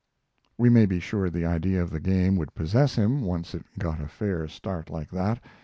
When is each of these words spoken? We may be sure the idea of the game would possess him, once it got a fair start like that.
We 0.57 0.69
may 0.71 0.87
be 0.87 0.99
sure 0.99 1.29
the 1.29 1.45
idea 1.45 1.79
of 1.79 1.91
the 1.91 1.99
game 1.99 2.35
would 2.37 2.55
possess 2.55 2.95
him, 2.95 3.21
once 3.21 3.53
it 3.53 3.63
got 3.77 4.01
a 4.01 4.07
fair 4.07 4.47
start 4.47 4.89
like 4.89 5.11
that. 5.11 5.39